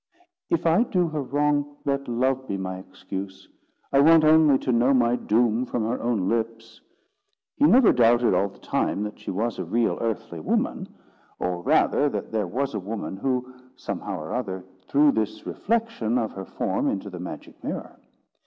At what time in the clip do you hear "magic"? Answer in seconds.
17.19-17.63